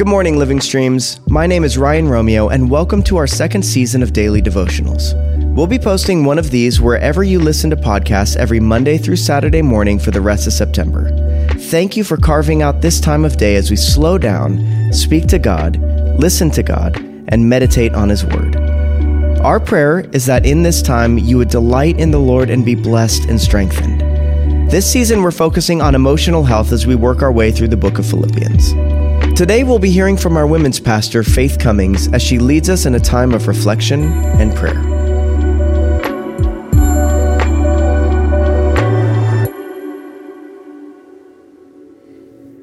[0.00, 1.20] Good morning, Living Streams.
[1.28, 5.12] My name is Ryan Romeo, and welcome to our second season of Daily Devotionals.
[5.54, 9.60] We'll be posting one of these wherever you listen to podcasts every Monday through Saturday
[9.60, 11.10] morning for the rest of September.
[11.50, 15.38] Thank you for carving out this time of day as we slow down, speak to
[15.38, 15.76] God,
[16.18, 16.96] listen to God,
[17.28, 18.56] and meditate on His Word.
[19.42, 22.74] Our prayer is that in this time you would delight in the Lord and be
[22.74, 24.00] blessed and strengthened.
[24.70, 27.98] This season, we're focusing on emotional health as we work our way through the book
[27.98, 28.72] of Philippians.
[29.40, 32.94] Today, we'll be hearing from our women's pastor, Faith Cummings, as she leads us in
[32.94, 34.78] a time of reflection and prayer.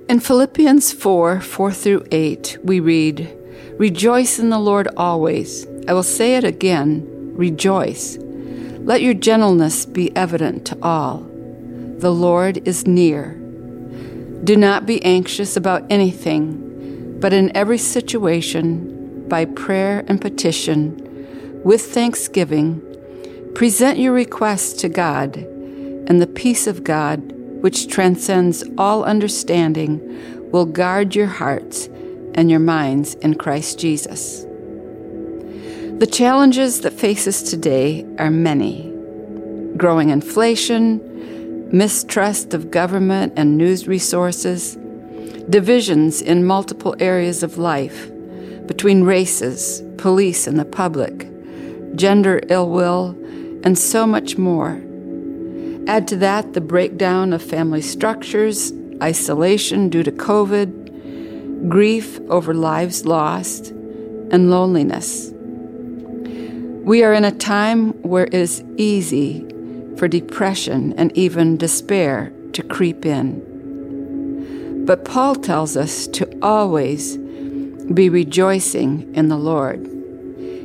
[0.08, 3.36] In Philippians 4 4 through 8, we read,
[3.80, 5.66] Rejoice in the Lord always.
[5.88, 8.20] I will say it again, rejoice.
[8.20, 11.26] Let your gentleness be evident to all.
[11.98, 13.34] The Lord is near.
[14.44, 16.67] Do not be anxious about anything
[17.20, 22.82] but in every situation, by prayer and petition, with thanksgiving,
[23.56, 27.20] present your requests to God, and the peace of God,
[27.62, 30.00] which transcends all understanding,
[30.52, 31.88] will guard your hearts
[32.36, 34.44] and your minds in Christ Jesus.
[36.00, 38.94] The challenges that face us today are many
[39.76, 41.02] growing inflation,
[41.72, 44.78] mistrust of government and news resources
[45.50, 48.12] divisions in multiple areas of life
[48.68, 51.28] between races, police and the public,
[51.96, 53.18] gender ill will,
[53.64, 54.82] and so much more.
[55.88, 63.06] Add to that the breakdown of family structures, isolation due to COVID, grief over lives
[63.06, 65.32] lost, and loneliness.
[66.84, 69.46] We are in a time where it is easy
[69.98, 73.47] for depression and even despair to creep in.
[74.88, 79.86] But Paul tells us to always be rejoicing in the Lord.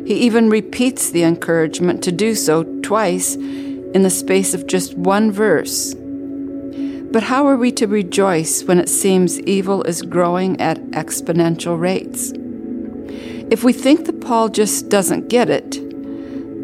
[0.07, 5.33] He even repeats the encouragement to do so twice in the space of just one
[5.33, 5.95] verse.
[5.95, 12.33] But how are we to rejoice when it seems evil is growing at exponential rates?
[13.53, 15.81] If we think that Paul just doesn't get it,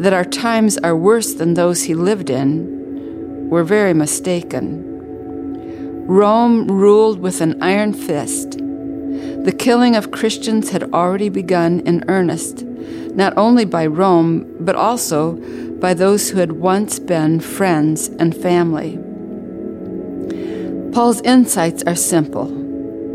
[0.00, 4.87] that our times are worse than those he lived in, we're very mistaken.
[6.08, 8.52] Rome ruled with an iron fist.
[8.52, 12.64] The killing of Christians had already begun in earnest,
[13.14, 15.32] not only by Rome, but also
[15.80, 18.96] by those who had once been friends and family.
[20.94, 22.46] Paul's insights are simple.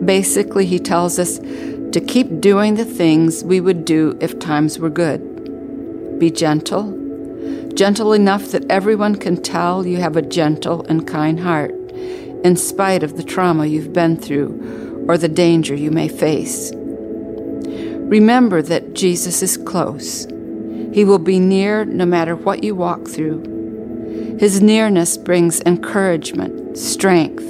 [0.05, 4.91] Basically, he tells us to keep doing the things we would do if times were
[4.91, 6.19] good.
[6.19, 6.91] Be gentle,
[7.73, 11.73] gentle enough that everyone can tell you have a gentle and kind heart
[12.43, 16.71] in spite of the trauma you've been through or the danger you may face.
[16.75, 20.25] Remember that Jesus is close.
[20.93, 24.37] He will be near no matter what you walk through.
[24.39, 27.43] His nearness brings encouragement, strength,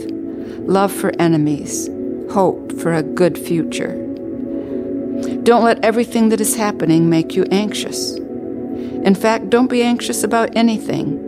[0.62, 1.90] love for enemies,
[2.32, 3.96] hope for a good future.
[5.44, 8.14] Don't let everything that is happening make you anxious.
[8.14, 11.23] In fact, don't be anxious about anything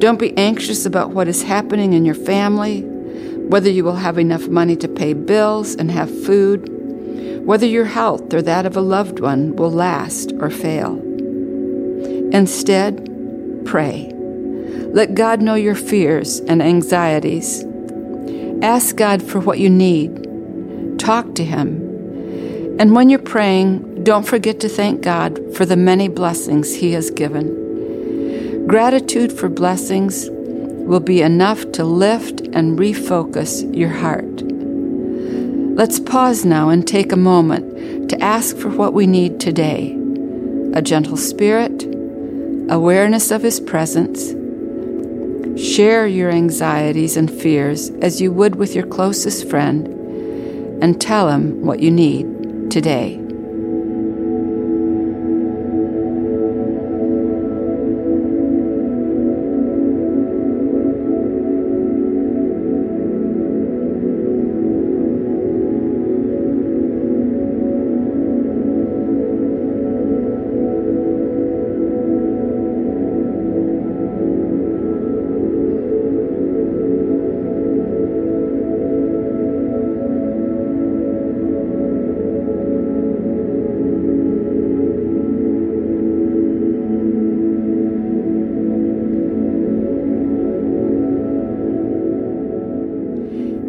[0.00, 4.48] don't be anxious about what is happening in your family, whether you will have enough
[4.48, 9.20] money to pay bills and have food, whether your health or that of a loved
[9.20, 10.96] one will last or fail.
[12.32, 14.10] Instead, pray.
[14.14, 17.62] Let God know your fears and anxieties.
[18.62, 20.98] Ask God for what you need.
[20.98, 21.76] Talk to Him.
[22.80, 27.10] And when you're praying, don't forget to thank God for the many blessings He has
[27.10, 27.59] given.
[28.70, 34.42] Gratitude for blessings will be enough to lift and refocus your heart.
[35.74, 39.98] Let's pause now and take a moment to ask for what we need today
[40.72, 41.82] a gentle spirit,
[42.70, 44.28] awareness of His presence.
[45.60, 49.88] Share your anxieties and fears as you would with your closest friend,
[50.80, 53.19] and tell Him what you need today.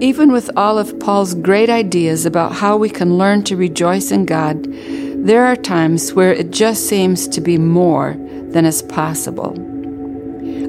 [0.01, 4.25] Even with all of Paul's great ideas about how we can learn to rejoice in
[4.25, 4.65] God,
[5.23, 8.15] there are times where it just seems to be more
[8.49, 9.55] than is possible.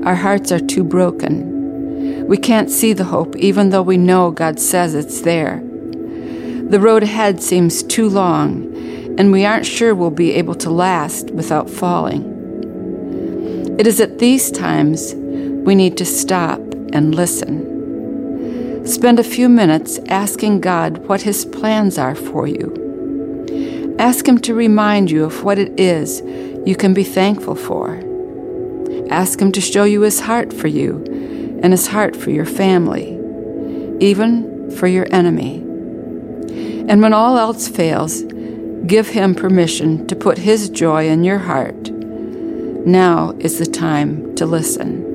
[0.06, 2.26] Our hearts are too broken.
[2.26, 5.62] We can't see the hope, even though we know God says it's there.
[5.64, 8.70] The road ahead seems too long,
[9.18, 12.28] and we aren't sure we'll be able to last without falling.
[13.78, 16.60] It is at these times we need to stop
[16.92, 17.71] and listen.
[18.84, 23.96] Spend a few minutes asking God what His plans are for you.
[23.98, 26.20] Ask Him to remind you of what it is
[26.66, 28.02] you can be thankful for.
[29.08, 31.04] Ask Him to show you His heart for you
[31.62, 33.18] and His heart for your family,
[34.00, 35.58] even for your enemy.
[36.88, 38.22] And when all else fails,
[38.86, 41.90] give Him permission to put His joy in your heart.
[41.90, 45.11] Now is the time to listen.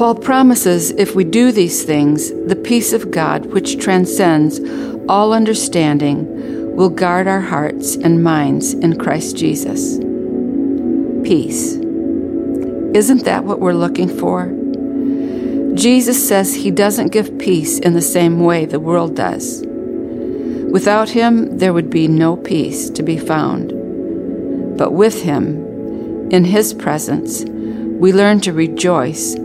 [0.00, 4.58] Paul promises if we do these things, the peace of God, which transcends
[5.10, 9.98] all understanding, will guard our hearts and minds in Christ Jesus.
[11.22, 11.74] Peace.
[12.94, 14.46] Isn't that what we're looking for?
[15.74, 19.62] Jesus says he doesn't give peace in the same way the world does.
[20.72, 23.68] Without him, there would be no peace to be found.
[24.78, 29.36] But with him, in his presence, we learn to rejoice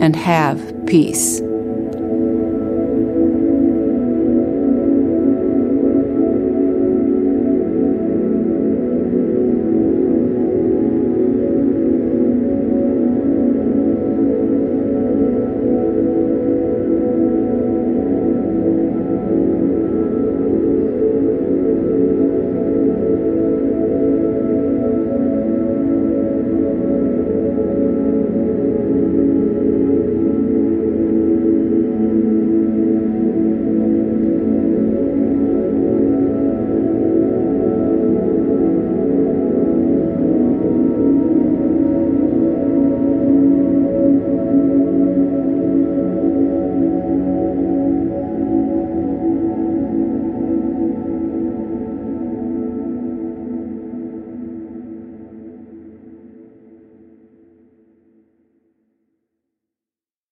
[0.00, 1.40] and have peace.